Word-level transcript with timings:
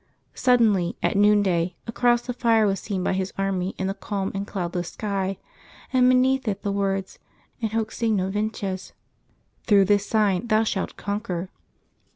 Suddenly, 0.33 0.95
at 1.03 1.15
noonday, 1.15 1.75
a 1.85 1.91
cross 1.91 2.27
of 2.27 2.35
fire 2.35 2.65
was 2.65 2.79
seen 2.79 3.03
by 3.03 3.13
his 3.13 3.31
army 3.37 3.75
in 3.77 3.85
the 3.85 3.93
calm 3.93 4.31
and 4.33 4.47
cloudless 4.47 4.89
sky, 4.93 5.37
and 5.93 6.09
beneath 6.09 6.47
it 6.47 6.63
the 6.63 6.71
words. 6.71 7.19
In 7.59 7.69
hoc 7.69 7.91
signo 7.91 8.31
vinces 8.31 8.93
—"Through 9.67 9.85
this 9.85 10.07
sign 10.07 10.47
thou 10.47 10.63
shalt 10.63 10.97
conquer." 10.97 11.49